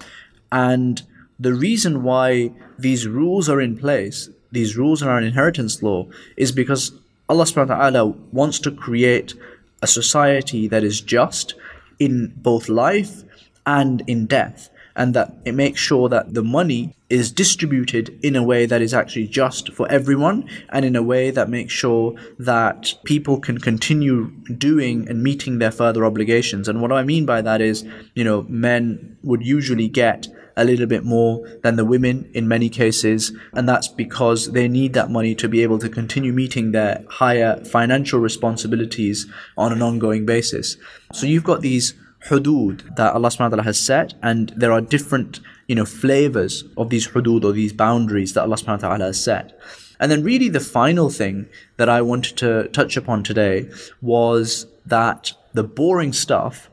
And 0.51 1.03
the 1.39 1.55
reason 1.55 2.03
why 2.03 2.53
these 2.79 3.07
rules 3.07 3.49
are 3.49 3.61
in 3.61 3.79
place, 3.79 4.29
these 4.51 4.77
rules 4.77 5.03
around 5.03 5.25
inheritance 5.25 5.83
law, 5.83 6.09
is 6.37 6.53
because 6.53 6.93
Allah 7.29 7.45
subhanahu 7.45 7.69
wa 7.69 7.76
ta'ala 7.76 8.07
wants 8.33 8.59
to 8.61 8.71
create 8.71 9.35
a 9.81 9.87
society 9.87 10.69
that 10.69 10.85
is 10.85 11.00
just 11.00 11.55
in 11.99 12.33
both 12.37 12.69
life 12.69 13.23
and 13.67 14.02
in 14.07 14.26
death 14.26 14.71
and 14.95 15.14
that 15.14 15.35
it 15.45 15.55
makes 15.55 15.81
sure 15.81 16.09
that 16.09 16.35
the 16.35 16.43
money 16.43 16.95
is 17.09 17.33
distributed 17.33 18.19
in 18.23 18.37
a 18.37 18.43
way 18.43 18.67
that 18.67 18.83
is 18.83 18.93
actually 18.93 19.26
just 19.26 19.73
for 19.73 19.91
everyone 19.91 20.49
and 20.71 20.85
in 20.85 20.97
a 20.97 21.02
way 21.02 21.31
that 21.31 21.49
makes 21.49 21.73
sure 21.73 22.14
that 22.38 22.95
people 23.05 23.38
can 23.38 23.59
continue 23.59 24.31
doing 24.57 25.09
and 25.09 25.23
meeting 25.23 25.59
their 25.59 25.71
further 25.71 26.05
obligations. 26.05 26.69
And 26.69 26.81
what 26.81 26.93
I 26.93 27.02
mean 27.02 27.26
by 27.26 27.43
that 27.43 27.61
is, 27.61 27.85
you 28.14 28.25
know, 28.25 28.43
men 28.49 29.17
would 29.23 29.45
usually 29.45 29.88
get 29.88 30.29
a 30.57 30.65
little 30.65 30.87
bit 30.87 31.05
more 31.05 31.47
than 31.63 31.77
the 31.77 31.85
women 31.85 32.31
in 32.35 32.49
many 32.49 32.69
cases, 32.69 33.33
and 33.53 33.69
that's 33.69 33.89
because 33.89 34.53
they 34.53 34.69
need 34.69 34.93
that 34.95 35.11
money 35.11 35.35
to 35.35 35.49
be 35.49 35.63
able 35.63 35.79
to 35.79 35.89
continue 35.89 36.33
meeting 36.33 36.73
their 36.73 37.05
higher 37.09 37.63
financial 37.65 38.21
responsibilities 38.21 39.27
on 39.57 39.73
an 39.73 39.83
ongoing 39.83 40.27
basis. 40.27 40.77
So 41.13 41.27
you've 41.27 41.45
got 41.45 41.61
these 41.61 41.95
hudud 42.29 42.95
that 42.97 43.15
Allah 43.15 43.29
subhanahu 43.29 43.41
wa 43.41 43.49
ta'ala 43.49 43.63
has 43.65 43.81
set 43.81 44.15
and 44.23 44.51
there 44.57 44.73
are 44.73 44.81
different 44.81 45.41
you 45.67 45.75
know 45.75 45.85
flavors 45.85 46.65
of 46.77 46.89
these 46.91 47.09
hudud 47.09 47.45
or 47.45 47.53
these 47.53 47.73
boundaries 47.73 48.33
that 48.35 48.43
Allah 48.43 48.57
subhanahu 48.57 48.83
wa 48.83 48.89
ta'ala 48.89 49.05
has 49.07 49.23
set 49.23 49.59
and 49.99 50.11
then 50.11 50.23
really 50.23 50.49
the 50.49 50.61
final 50.61 51.11
thing 51.11 51.47
that 51.79 51.89
I 51.89 52.01
wanted 52.01 52.37
to 52.39 52.69
touch 52.69 52.97
upon 52.97 53.25
today 53.25 53.69
was 54.01 54.67
that 54.87 55.33
the 55.53 55.65
boring 55.65 56.13
stuff 56.13 56.71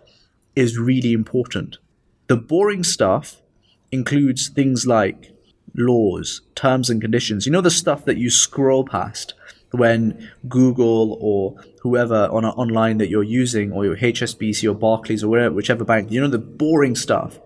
is 0.55 0.77
really 0.77 1.13
important 1.13 1.77
the 2.27 2.37
boring 2.37 2.83
stuff 2.83 3.41
includes 3.91 4.49
things 4.49 4.85
like 4.85 5.31
laws 5.75 6.41
terms 6.55 6.89
and 6.89 6.99
conditions 6.99 7.45
you 7.45 7.51
know 7.51 7.61
the 7.61 7.69
stuff 7.71 8.05
that 8.05 8.17
you 8.17 8.29
scroll 8.29 8.83
past 8.83 9.33
when 9.71 10.29
Google 10.47 11.17
or 11.21 11.55
whoever 11.81 12.27
on 12.31 12.45
a, 12.45 12.49
online 12.51 12.97
that 12.97 13.09
you're 13.09 13.23
using, 13.23 13.71
or 13.71 13.85
your 13.85 13.97
HSBC 13.97 14.69
or 14.69 14.73
Barclays 14.73 15.23
or 15.23 15.29
whatever, 15.29 15.55
whichever 15.55 15.83
bank, 15.83 16.11
you 16.11 16.19
know, 16.19 16.27
the 16.27 16.37
boring 16.37 16.95
stuff, 16.95 17.39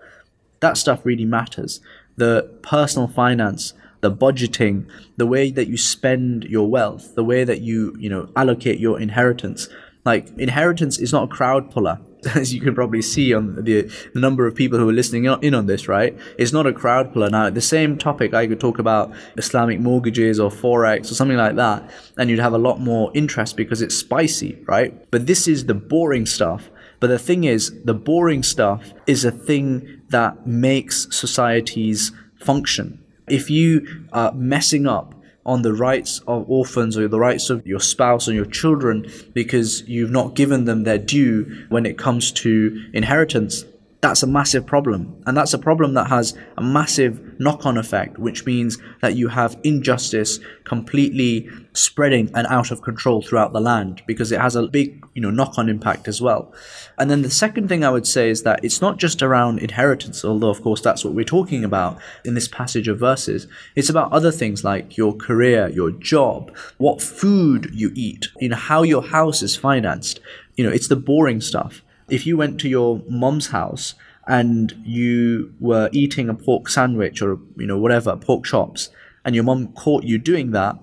that 0.59 0.77
stuff 0.77 1.05
really 1.05 1.25
matters. 1.25 1.81
The 2.15 2.50
personal 2.62 3.07
finance, 3.07 3.73
the 4.01 4.12
budgeting, 4.12 4.88
the 5.17 5.25
way 5.25 5.51
that 5.51 5.67
you 5.67 5.77
spend 5.77 6.45
your 6.45 6.69
wealth, 6.69 7.15
the 7.15 7.23
way 7.23 7.43
that 7.43 7.62
you, 7.62 7.95
you 8.00 8.09
know, 8.09 8.29
allocate 8.35 8.79
your 8.79 9.00
inheritance. 9.00 9.67
Like, 10.05 10.29
inheritance 10.38 10.97
is 10.97 11.12
not 11.12 11.23
a 11.23 11.27
crowd 11.27 11.71
puller. 11.71 12.00
as 12.36 12.53
you 12.53 12.62
can 12.62 12.75
probably 12.75 13.01
see 13.01 13.34
on 13.34 13.56
the, 13.63 13.84
the 14.13 14.20
number 14.20 14.48
of 14.48 14.56
people 14.56 14.80
who 14.80 14.89
are 14.89 14.94
listening 14.94 15.25
in 15.25 15.53
on 15.53 15.65
this, 15.65 15.88
right? 15.88 16.18
It's 16.38 16.51
not 16.51 16.68
a 16.68 16.74
crowd 16.74 17.13
puller. 17.13 17.30
Now, 17.30 17.50
the 17.50 17.62
same 17.62 17.98
topic, 17.98 18.34
I 18.34 18.48
could 18.48 18.60
talk 18.60 18.80
about 18.80 19.13
Islamic 19.38 19.80
mortgages 19.80 20.39
or 20.39 20.50
Forex 20.50 21.12
or 21.12 21.15
something 21.15 21.38
like 21.38 21.56
that, 21.56 21.89
and 22.18 22.30
you'd 22.30 22.39
have 22.39 22.53
a 22.53 22.58
lot 22.58 22.80
more 22.80 23.12
interest 23.13 23.58
because 23.58 23.82
it's 23.82 23.96
spicy, 23.96 24.63
right? 24.68 25.10
But 25.12 25.27
this 25.27 25.48
is 25.48 25.65
the 25.65 25.74
boring 25.74 26.25
stuff. 26.25 26.70
But 27.00 27.08
the 27.08 27.20
thing 27.20 27.44
is, 27.44 27.72
the 27.84 27.94
boring 27.94 28.44
stuff 28.44 28.94
is 29.08 29.25
a 29.25 29.32
thing 29.32 30.01
that 30.10 30.48
makes 30.48 31.08
societies 31.15 32.12
function. 32.36 33.03
If 33.27 33.50
you 33.50 34.06
are 34.13 34.32
messing 34.34 34.88
up 34.88 35.12
on 35.45 35.62
the 35.62 35.73
rights 35.73 36.21
of 36.27 36.50
orphans 36.50 36.97
or 36.97 37.07
the 37.07 37.19
rights 37.19 37.50
of 37.50 37.65
your 37.67 37.79
spouse 37.79 38.27
and 38.27 38.35
your 38.35 38.45
children 38.45 39.09
because 39.33 39.88
you've 39.88 40.12
not 40.12 40.35
given 40.35 40.65
them 40.65 40.83
their 40.83 40.97
due 40.97 41.65
when 41.69 41.85
it 41.85 41.97
comes 41.97 42.31
to 42.31 42.81
inheritance, 42.93 43.65
that's 44.03 44.22
a 44.22 44.27
massive 44.27 44.65
problem. 44.65 45.24
And 45.25 45.38
that's 45.38 45.53
a 45.53 45.57
problem 45.57 45.93
that 45.93 46.07
has 46.07 46.38
a 46.57 46.62
massive 46.62 47.39
knock 47.39 47.65
on 47.65 47.77
effect, 47.77 48.19
which 48.19 48.45
means 48.45 48.77
that 49.01 49.15
you 49.15 49.29
have 49.29 49.57
injustice 49.63 50.39
completely 50.65 51.50
spreading 51.72 52.29
and 52.36 52.45
out 52.48 52.69
of 52.69 52.81
control 52.81 53.22
throughout 53.22 53.53
the 53.53 53.62
land 53.62 54.03
because 54.05 54.33
it 54.33 54.41
has 54.41 54.57
a 54.57 54.67
big, 54.67 55.05
you 55.13 55.22
know, 55.22 55.31
knock 55.31 55.57
on 55.57 55.69
impact 55.69 56.10
as 56.10 56.22
well. 56.22 56.53
And 56.98 57.10
then 57.10 57.22
the 57.22 57.29
second 57.29 57.69
thing 57.69 57.86
I 57.86 57.91
would 57.91 58.05
say 58.05 58.29
is 58.29 58.43
that 58.43 58.60
it's 58.62 58.81
not 58.81 58.98
just 58.98 59.24
around 59.24 59.60
inheritance, 59.60 60.25
although 60.25 60.50
of 60.50 60.62
course 60.62 60.81
that's 60.81 61.05
what 61.05 61.13
we're 61.13 61.24
talking 61.24 61.63
about 61.63 61.98
in 62.25 62.33
this 62.33 62.50
passage 62.50 62.89
of 62.89 63.00
verses. 63.00 63.48
It's 63.74 63.89
about 63.89 64.12
other 64.12 64.33
things 64.33 64.65
like 64.65 64.98
your 64.98 65.15
career, 65.15 65.69
your 65.69 65.91
job, 65.91 66.53
what 66.77 67.01
food 67.01 67.69
you 67.74 67.93
eat, 67.95 68.27
you 68.41 68.50
know, 68.50 68.57
how 68.57 68.83
your 68.83 69.01
house 69.01 69.41
is 69.41 69.55
financed. 69.55 70.19
You 70.55 70.65
know, 70.65 70.72
it's 70.72 70.89
the 70.89 70.98
boring 70.98 71.39
stuff 71.39 71.81
if 72.13 72.27
you 72.27 72.38
went 72.38 72.60
to 72.60 72.70
your 72.70 73.01
mom's 73.10 73.48
house 73.48 73.96
and 74.27 74.74
you 74.86 75.53
were 75.60 75.89
eating 75.91 76.29
a 76.29 76.34
pork 76.34 76.70
sandwich 76.70 77.22
or 77.22 77.39
you 77.58 77.67
know 77.67 77.77
whatever 77.77 78.15
pork 78.15 78.46
chops 78.46 78.89
and 79.25 79.34
your 79.36 79.43
mom 79.43 79.67
caught 79.74 80.03
you 80.03 80.17
doing 80.17 80.51
that 80.51 80.75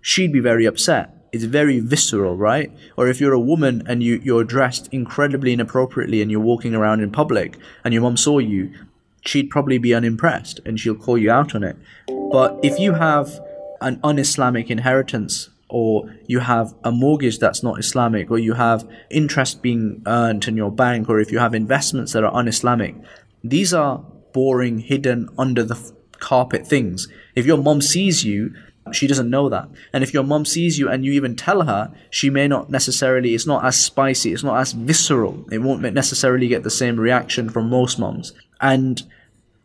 she'd 0.00 0.32
be 0.32 0.40
very 0.40 0.64
upset. 0.64 1.14
It's 1.32 1.44
very 1.44 1.80
visceral 1.80 2.36
right? 2.36 2.72
Or 2.96 3.08
if 3.08 3.20
you're 3.20 3.34
a 3.34 3.48
woman 3.52 3.82
and 3.86 4.02
you 4.02 4.20
you're 4.22 4.44
dressed 4.44 4.88
incredibly 4.92 5.52
inappropriately 5.52 6.22
and 6.22 6.30
you're 6.30 6.48
walking 6.52 6.74
around 6.74 7.00
in 7.00 7.10
public 7.10 7.58
and 7.84 7.92
your 7.92 8.02
mom 8.02 8.16
saw 8.16 8.38
you 8.38 8.72
she'd 9.26 9.50
probably 9.50 9.78
be 9.78 9.92
unimpressed 9.92 10.60
and 10.64 10.78
she'll 10.78 10.94
call 10.94 11.18
you 11.18 11.30
out 11.30 11.54
on 11.54 11.62
it. 11.64 11.76
But 12.30 12.58
if 12.62 12.78
you 12.78 12.94
have 12.94 13.40
an 13.80 14.00
un-islamic 14.02 14.70
inheritance 14.70 15.50
or 15.68 16.14
you 16.26 16.40
have 16.40 16.74
a 16.84 16.90
mortgage 16.90 17.38
that's 17.38 17.62
not 17.62 17.78
Islamic, 17.78 18.30
or 18.30 18.38
you 18.38 18.54
have 18.54 18.88
interest 19.10 19.62
being 19.62 20.02
earned 20.06 20.48
in 20.48 20.56
your 20.56 20.72
bank, 20.72 21.08
or 21.08 21.20
if 21.20 21.30
you 21.30 21.38
have 21.38 21.54
investments 21.54 22.12
that 22.12 22.24
are 22.24 22.34
un 22.34 22.48
Islamic, 22.48 22.94
these 23.44 23.74
are 23.74 23.98
boring, 24.32 24.78
hidden 24.78 25.28
under 25.38 25.62
the 25.62 25.92
carpet 26.18 26.66
things. 26.66 27.08
If 27.34 27.46
your 27.46 27.58
mom 27.58 27.80
sees 27.80 28.24
you, 28.24 28.54
she 28.92 29.06
doesn't 29.06 29.28
know 29.28 29.48
that. 29.48 29.68
And 29.92 30.02
if 30.02 30.14
your 30.14 30.22
mom 30.22 30.44
sees 30.44 30.78
you 30.78 30.88
and 30.88 31.04
you 31.04 31.12
even 31.12 31.36
tell 31.36 31.62
her, 31.62 31.92
she 32.10 32.30
may 32.30 32.48
not 32.48 32.70
necessarily, 32.70 33.34
it's 33.34 33.46
not 33.46 33.64
as 33.64 33.76
spicy, 33.78 34.32
it's 34.32 34.42
not 34.42 34.58
as 34.58 34.72
visceral. 34.72 35.46
It 35.52 35.58
won't 35.58 35.82
necessarily 35.82 36.48
get 36.48 36.62
the 36.62 36.70
same 36.70 36.98
reaction 36.98 37.50
from 37.50 37.68
most 37.68 37.98
moms. 37.98 38.32
And 38.60 39.02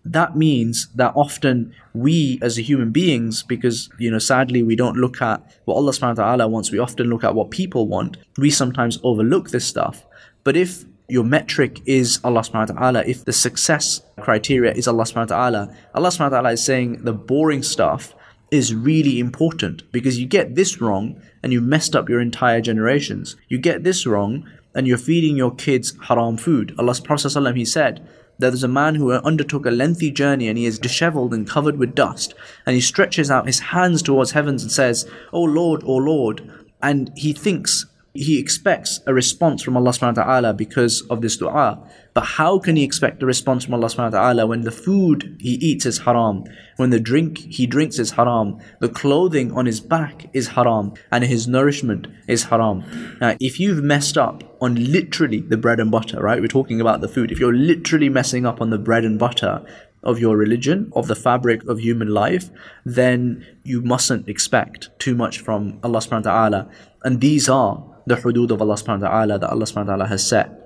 that 0.05 0.35
means 0.35 0.87
that 0.95 1.13
often 1.15 1.73
we 1.93 2.39
as 2.41 2.57
human 2.57 2.91
beings, 2.91 3.43
because 3.43 3.89
you 3.97 4.11
know, 4.11 4.19
sadly 4.19 4.61
we 4.63 4.75
don't 4.75 4.97
look 4.97 5.21
at 5.21 5.41
what 5.65 5.75
Allah 5.75 5.91
subhanahu 5.91 6.17
wa 6.17 6.23
ta'ala 6.25 6.47
wants, 6.47 6.71
we 6.71 6.79
often 6.79 7.09
look 7.09 7.23
at 7.23 7.35
what 7.35 7.51
people 7.51 7.87
want, 7.87 8.17
we 8.37 8.49
sometimes 8.49 8.99
overlook 9.03 9.51
this 9.51 9.65
stuff. 9.65 10.05
But 10.43 10.57
if 10.57 10.85
your 11.07 11.23
metric 11.23 11.81
is 11.85 12.19
Allah 12.23 12.41
subhanahu 12.41 12.75
wa 12.75 12.79
ta'ala, 12.81 13.03
if 13.05 13.23
the 13.23 13.33
success 13.33 14.01
criteria 14.19 14.73
is 14.73 14.87
Allah 14.87 15.03
subhanahu 15.03 15.29
wa 15.29 15.37
ta'ala, 15.37 15.75
Allah 15.93 16.09
subhanahu 16.09 16.31
wa 16.31 16.37
ta'ala 16.37 16.51
is 16.51 16.63
saying 16.63 17.03
the 17.03 17.13
boring 17.13 17.63
stuff 17.63 18.13
is 18.51 18.75
really 18.75 19.19
important 19.19 19.89
because 19.91 20.19
you 20.19 20.27
get 20.27 20.55
this 20.55 20.79
wrong 20.79 21.19
and 21.41 21.51
you 21.51 21.59
messed 21.59 21.95
up 21.95 22.07
your 22.07 22.21
entire 22.21 22.61
generations. 22.61 23.35
You 23.47 23.57
get 23.57 23.83
this 23.83 24.05
wrong 24.05 24.47
and 24.75 24.87
you're 24.87 24.97
feeding 24.97 25.35
your 25.35 25.53
kids 25.55 25.93
haram 26.03 26.37
food. 26.37 26.75
Allah's 26.77 26.99
Prophet 26.99 27.55
he 27.55 27.65
said, 27.65 28.07
there 28.39 28.53
is 28.53 28.63
a 28.63 28.67
man 28.67 28.95
who 28.95 29.11
undertook 29.11 29.65
a 29.65 29.71
lengthy 29.71 30.11
journey 30.11 30.47
and 30.47 30.57
he 30.57 30.65
is 30.65 30.79
disheveled 30.79 31.33
and 31.33 31.47
covered 31.47 31.77
with 31.77 31.95
dust. 31.95 32.33
And 32.65 32.75
he 32.75 32.81
stretches 32.81 33.29
out 33.29 33.47
his 33.47 33.59
hands 33.59 34.01
towards 34.01 34.31
heavens 34.31 34.63
and 34.63 34.71
says, 34.71 35.09
O 35.31 35.41
Lord, 35.41 35.83
O 35.83 35.95
Lord. 35.95 36.49
And 36.81 37.11
he 37.15 37.33
thinks, 37.33 37.85
he 38.13 38.39
expects 38.39 38.99
a 39.07 39.13
response 39.13 39.61
from 39.63 39.77
Allah 39.77 39.91
subhanahu 39.91 40.17
wa 40.17 40.23
ta'ala 40.23 40.53
because 40.53 41.01
of 41.09 41.21
this 41.21 41.37
dua. 41.37 41.79
But 42.13 42.25
how 42.25 42.59
can 42.59 42.75
he 42.75 42.83
expect 42.83 43.23
a 43.23 43.25
response 43.25 43.65
from 43.65 43.73
Allah 43.73 43.87
subhanahu 43.87 44.13
wa 44.13 44.21
ta'ala 44.21 44.47
when 44.47 44.61
the 44.61 44.71
food 44.71 45.35
he 45.39 45.53
eats 45.55 45.85
is 45.85 45.99
haram, 45.99 46.43
when 46.77 46.91
the 46.91 46.99
drink 46.99 47.39
he 47.39 47.65
drinks 47.65 47.97
is 47.97 48.11
haram, 48.11 48.59
the 48.79 48.89
clothing 48.89 49.51
on 49.51 49.65
his 49.65 49.81
back 49.81 50.29
is 50.33 50.49
haram, 50.49 50.93
and 51.11 51.23
his 51.23 51.47
nourishment 51.47 52.07
is 52.27 52.43
haram? 52.43 52.83
Now, 53.19 53.35
if 53.39 53.59
you've 53.59 53.83
messed 53.83 54.17
up 54.17 54.43
on 54.61 54.75
literally 54.75 55.41
the 55.41 55.57
bread 55.57 55.79
and 55.79 55.89
butter, 55.89 56.21
right? 56.21 56.39
We're 56.39 56.47
talking 56.47 56.79
about 56.79 57.01
the 57.01 57.07
food. 57.07 57.31
If 57.31 57.39
you're 57.39 57.53
literally 57.53 58.09
messing 58.09 58.45
up 58.45 58.61
on 58.61 58.69
the 58.69 58.77
bread 58.77 59.05
and 59.05 59.17
butter 59.17 59.65
of 60.03 60.19
your 60.19 60.37
religion, 60.37 60.91
of 60.93 61.07
the 61.07 61.15
fabric 61.15 61.63
of 61.67 61.79
human 61.79 62.09
life, 62.09 62.51
then 62.85 63.45
you 63.63 63.81
mustn't 63.81 64.29
expect 64.29 64.89
too 64.99 65.15
much 65.15 65.39
from 65.39 65.79
Allah 65.83 65.99
subhanahu 65.99 66.25
wa 66.25 66.31
ta'ala. 66.31 66.69
And 67.03 67.21
these 67.21 67.49
are 67.49 67.83
the 68.05 68.15
hudud 68.15 68.51
of 68.51 68.61
Allah 68.61 68.75
subhanahu 68.75 69.01
wa 69.01 69.09
ta'ala 69.09 69.39
that 69.39 69.49
Allah 69.49 69.65
subhanahu 69.65 69.87
wa 69.87 69.95
ta'ala 69.95 70.07
has 70.07 70.27
set. 70.27 70.62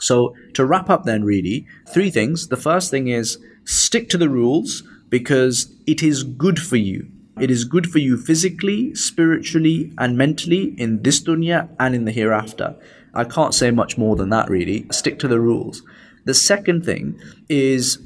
So 0.00 0.34
to 0.54 0.64
wrap 0.64 0.90
up 0.90 1.04
then 1.04 1.24
really, 1.24 1.66
three 1.88 2.10
things. 2.10 2.48
The 2.48 2.56
first 2.56 2.90
thing 2.90 3.08
is 3.08 3.38
stick 3.64 4.08
to 4.10 4.18
the 4.18 4.28
rules 4.28 4.82
because 5.08 5.74
it 5.86 6.02
is 6.02 6.22
good 6.24 6.58
for 6.58 6.76
you. 6.76 7.08
It 7.38 7.50
is 7.50 7.64
good 7.64 7.90
for 7.90 7.98
you 7.98 8.18
physically, 8.18 8.94
spiritually, 8.94 9.92
and 9.96 10.18
mentally 10.18 10.74
in 10.78 11.02
this 11.02 11.22
dunya 11.22 11.68
and 11.78 11.94
in 11.94 12.04
the 12.04 12.12
hereafter. 12.12 12.76
I 13.14 13.24
can't 13.24 13.54
say 13.54 13.70
much 13.70 13.96
more 13.96 14.16
than 14.16 14.30
that 14.30 14.48
really. 14.48 14.86
Stick 14.90 15.18
to 15.20 15.28
the 15.28 15.40
rules. 15.40 15.82
The 16.24 16.34
second 16.34 16.84
thing 16.84 17.20
is 17.48 17.98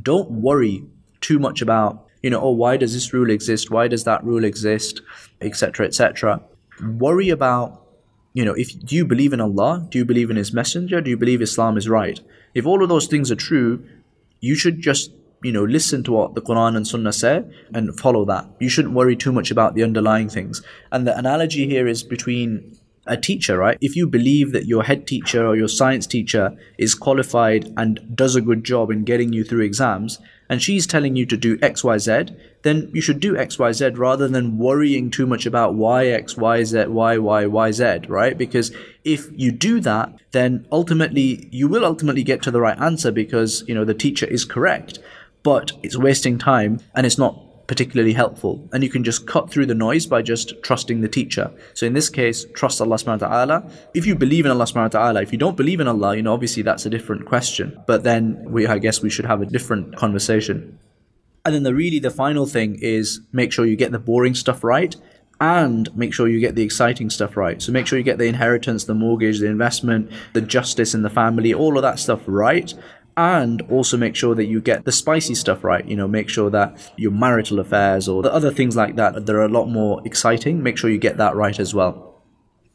don't 0.00 0.30
worry 0.30 0.84
too 1.20 1.38
much 1.38 1.62
about 1.62 2.06
you 2.22 2.30
know, 2.30 2.40
oh, 2.40 2.50
why 2.50 2.76
does 2.76 2.92
this 2.92 3.12
rule 3.12 3.30
exist? 3.30 3.70
Why 3.70 3.86
does 3.86 4.02
that 4.02 4.24
rule 4.24 4.44
exist? 4.44 5.00
Etc. 5.40 5.86
Etc. 5.86 6.42
Worry 6.82 7.30
about 7.30 7.85
you 8.36 8.44
know, 8.44 8.52
if 8.52 8.78
do 8.84 8.94
you 8.94 9.06
believe 9.06 9.32
in 9.32 9.40
Allah? 9.40 9.86
Do 9.90 9.96
you 9.96 10.04
believe 10.04 10.28
in 10.28 10.36
His 10.36 10.52
Messenger? 10.52 11.00
Do 11.00 11.08
you 11.08 11.16
believe 11.16 11.40
Islam 11.40 11.78
is 11.78 11.88
right? 11.88 12.20
If 12.52 12.66
all 12.66 12.82
of 12.82 12.90
those 12.90 13.06
things 13.06 13.30
are 13.30 13.42
true, 13.50 13.82
you 14.40 14.54
should 14.54 14.82
just 14.82 15.10
you 15.42 15.52
know 15.52 15.64
listen 15.64 16.02
to 16.04 16.12
what 16.12 16.34
the 16.34 16.42
Quran 16.42 16.76
and 16.76 16.86
Sunnah 16.86 17.14
say 17.14 17.44
and 17.72 17.98
follow 17.98 18.26
that. 18.26 18.44
You 18.60 18.68
shouldn't 18.68 18.92
worry 18.92 19.16
too 19.16 19.32
much 19.32 19.50
about 19.50 19.74
the 19.74 19.82
underlying 19.82 20.28
things. 20.28 20.62
And 20.92 21.06
the 21.06 21.16
analogy 21.16 21.66
here 21.66 21.86
is 21.86 22.02
between 22.02 22.76
a 23.06 23.16
teacher, 23.16 23.58
right? 23.58 23.78
If 23.80 23.96
you 23.96 24.06
believe 24.06 24.52
that 24.52 24.66
your 24.66 24.82
head 24.82 25.06
teacher 25.06 25.46
or 25.46 25.56
your 25.56 25.68
science 25.68 26.06
teacher 26.06 26.56
is 26.78 26.94
qualified 26.94 27.72
and 27.76 28.00
does 28.14 28.36
a 28.36 28.40
good 28.40 28.64
job 28.64 28.90
in 28.90 29.04
getting 29.04 29.32
you 29.32 29.44
through 29.44 29.64
exams, 29.64 30.18
and 30.48 30.62
she's 30.62 30.86
telling 30.86 31.16
you 31.16 31.26
to 31.26 31.36
do 31.36 31.58
X, 31.60 31.82
Y, 31.82 31.98
Z, 31.98 32.26
then 32.62 32.90
you 32.92 33.00
should 33.00 33.20
do 33.20 33.36
X, 33.36 33.58
Y, 33.58 33.72
Z 33.72 33.90
rather 33.90 34.28
than 34.28 34.58
worrying 34.58 35.10
too 35.10 35.26
much 35.26 35.46
about 35.46 35.74
Y, 35.74 36.06
X, 36.06 36.36
Y, 36.36 36.64
Z, 36.64 36.86
Y, 36.86 37.18
Y, 37.18 37.46
Y, 37.46 37.70
Z, 37.72 38.00
right? 38.08 38.36
Because 38.38 38.72
if 39.04 39.28
you 39.32 39.50
do 39.50 39.80
that, 39.80 40.12
then 40.32 40.66
ultimately 40.70 41.48
you 41.50 41.68
will 41.68 41.84
ultimately 41.84 42.22
get 42.22 42.42
to 42.42 42.50
the 42.50 42.60
right 42.60 42.78
answer 42.80 43.10
because, 43.10 43.64
you 43.66 43.74
know, 43.74 43.84
the 43.84 43.94
teacher 43.94 44.26
is 44.26 44.44
correct. 44.44 44.98
But 45.42 45.72
it's 45.82 45.96
wasting 45.96 46.38
time 46.38 46.80
and 46.94 47.06
it's 47.06 47.18
not 47.18 47.40
particularly 47.66 48.12
helpful. 48.12 48.68
And 48.72 48.82
you 48.82 48.90
can 48.90 49.04
just 49.04 49.26
cut 49.26 49.50
through 49.50 49.66
the 49.66 49.74
noise 49.74 50.06
by 50.06 50.22
just 50.22 50.62
trusting 50.62 51.00
the 51.00 51.08
teacher. 51.08 51.50
So 51.74 51.86
in 51.86 51.94
this 51.94 52.08
case, 52.08 52.46
trust 52.54 52.80
Allah 52.80 52.96
subhanahu 52.96 53.22
wa 53.22 53.28
ta'ala. 53.28 53.70
If 53.94 54.06
you 54.06 54.14
believe 54.14 54.44
in 54.44 54.52
Allah 54.52 54.64
subhanahu 54.64 54.94
wa 54.94 55.00
ta'ala, 55.00 55.22
if 55.22 55.32
you 55.32 55.38
don't 55.38 55.56
believe 55.56 55.80
in 55.80 55.88
Allah, 55.88 56.16
you 56.16 56.22
know, 56.22 56.32
obviously 56.32 56.62
that's 56.62 56.86
a 56.86 56.90
different 56.90 57.26
question. 57.26 57.78
But 57.86 58.04
then 58.04 58.44
we 58.50 58.66
I 58.66 58.78
guess 58.78 59.02
we 59.02 59.10
should 59.10 59.26
have 59.26 59.42
a 59.42 59.46
different 59.46 59.96
conversation. 59.96 60.78
And 61.44 61.54
then 61.54 61.62
the 61.62 61.74
really 61.74 61.98
the 61.98 62.10
final 62.10 62.46
thing 62.46 62.78
is 62.80 63.20
make 63.32 63.52
sure 63.52 63.66
you 63.66 63.76
get 63.76 63.92
the 63.92 63.98
boring 63.98 64.34
stuff 64.34 64.64
right 64.64 64.96
and 65.40 65.94
make 65.96 66.14
sure 66.14 66.28
you 66.28 66.40
get 66.40 66.54
the 66.54 66.62
exciting 66.62 67.10
stuff 67.10 67.36
right. 67.36 67.60
So 67.60 67.70
make 67.70 67.86
sure 67.86 67.98
you 67.98 68.04
get 68.04 68.18
the 68.18 68.24
inheritance, 68.24 68.84
the 68.84 68.94
mortgage, 68.94 69.38
the 69.38 69.46
investment, 69.46 70.10
the 70.32 70.40
justice 70.40 70.94
in 70.94 71.02
the 71.02 71.10
family, 71.10 71.52
all 71.52 71.76
of 71.76 71.82
that 71.82 71.98
stuff 71.98 72.22
right 72.26 72.72
and 73.16 73.62
also 73.70 73.96
make 73.96 74.14
sure 74.14 74.34
that 74.34 74.46
you 74.46 74.60
get 74.60 74.84
the 74.84 74.92
spicy 74.92 75.34
stuff 75.34 75.64
right. 75.64 75.86
You 75.86 75.96
know, 75.96 76.06
make 76.06 76.28
sure 76.28 76.50
that 76.50 76.92
your 76.96 77.12
marital 77.12 77.60
affairs 77.60 78.08
or 78.08 78.22
the 78.22 78.32
other 78.32 78.50
things 78.50 78.76
like 78.76 78.96
that 78.96 79.26
that 79.26 79.34
are 79.34 79.42
a 79.42 79.48
lot 79.48 79.66
more 79.66 80.02
exciting, 80.04 80.62
make 80.62 80.76
sure 80.76 80.90
you 80.90 80.98
get 80.98 81.16
that 81.16 81.34
right 81.34 81.58
as 81.58 81.74
well. 81.74 82.22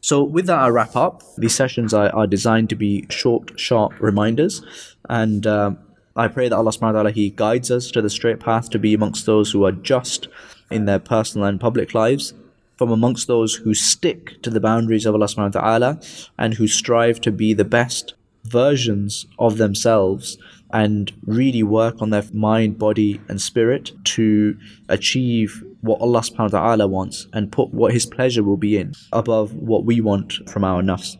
So, 0.00 0.24
with 0.24 0.46
that, 0.46 0.58
I 0.58 0.68
wrap 0.68 0.96
up. 0.96 1.22
These 1.38 1.54
sessions 1.54 1.94
are, 1.94 2.12
are 2.14 2.26
designed 2.26 2.70
to 2.70 2.74
be 2.74 3.06
short, 3.08 3.58
sharp 3.58 4.00
reminders, 4.00 4.60
and 5.08 5.46
um, 5.46 5.78
I 6.16 6.26
pray 6.26 6.48
that 6.48 6.56
Allah 6.56 6.72
subhanahu 6.72 6.80
wa 6.80 6.92
ta'ala 6.92 7.10
He 7.12 7.30
guides 7.30 7.70
us 7.70 7.88
to 7.92 8.02
the 8.02 8.10
straight 8.10 8.40
path 8.40 8.68
to 8.70 8.80
be 8.80 8.94
amongst 8.94 9.26
those 9.26 9.52
who 9.52 9.64
are 9.64 9.70
just 9.70 10.26
in 10.72 10.86
their 10.86 10.98
personal 10.98 11.46
and 11.46 11.60
public 11.60 11.94
lives, 11.94 12.34
from 12.76 12.90
amongst 12.90 13.28
those 13.28 13.54
who 13.54 13.74
stick 13.74 14.42
to 14.42 14.50
the 14.50 14.58
boundaries 14.58 15.06
of 15.06 15.14
Allah 15.14 15.26
subhanahu 15.26 15.54
wa 15.54 15.60
ta'ala 15.60 16.00
and 16.36 16.54
who 16.54 16.66
strive 16.66 17.20
to 17.20 17.30
be 17.30 17.54
the 17.54 17.64
best 17.64 18.14
versions 18.43 19.25
of 19.37 19.57
themselves 19.57 20.37
and 20.71 21.11
really 21.25 21.63
work 21.63 22.01
on 22.01 22.09
their 22.09 22.23
mind, 22.33 22.77
body, 22.77 23.21
and 23.27 23.41
spirit 23.41 23.91
to 24.03 24.57
achieve 24.89 25.63
what 25.81 26.01
Allah 26.01 26.21
subhanahu 26.21 26.53
wa 26.53 26.59
ta'ala 26.59 26.87
wants 26.87 27.27
and 27.33 27.51
put 27.51 27.73
what 27.73 27.93
His 27.93 28.05
pleasure 28.05 28.43
will 28.43 28.57
be 28.57 28.77
in 28.77 28.93
above 29.11 29.53
what 29.53 29.85
we 29.85 30.01
want 30.01 30.33
from 30.49 30.63
our 30.63 30.81
nafs. 30.81 31.17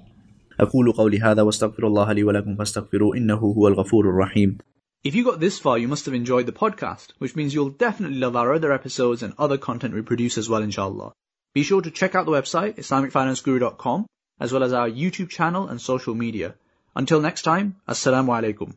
أقول 0.59 0.91
قولي 0.91 1.19
هذا 1.19 1.41
واستغفر 1.41 1.87
الله 1.87 2.11
لي 2.13 2.23
ولكم 2.23 2.55
فاستغفروه 2.55 3.17
إنه 3.17 3.35
هو 3.35 3.67
الغفور 3.67 4.09
الرحيم 4.09 4.57
If 5.03 5.13
you 5.13 5.23
got 5.23 5.39
this 5.39 5.59
far, 5.59 5.77
you 5.77 5.87
must 5.87 6.05
have 6.05 6.15
enjoyed 6.15 6.47
the 6.47 6.51
podcast, 6.51 7.13
which 7.19 7.35
means 7.35 7.53
you'll 7.53 7.69
definitely 7.69 8.17
love 8.17 8.35
our 8.35 8.53
other 8.53 8.73
episodes 8.73 9.21
and 9.21 9.33
other 9.37 9.57
content 9.57 9.93
we 9.93 10.01
produce 10.01 10.37
as 10.37 10.49
well, 10.49 10.63
inshallah. 10.63 11.13
Be 11.53 11.61
sure 11.63 11.81
to 11.81 11.91
check 11.91 12.15
out 12.15 12.25
the 12.25 12.31
website, 12.31 12.75
IslamicFinanceGuru.com, 12.77 14.07
as 14.39 14.51
well 14.51 14.63
as 14.63 14.73
our 14.73 14.89
YouTube 14.89 15.29
channel 15.29 15.67
and 15.67 15.79
social 15.79 16.15
media. 16.15 16.55
Until 16.94 17.20
next 17.20 17.42
time, 17.42 17.76
Assalamu 17.88 18.32
alaikum. 18.38 18.74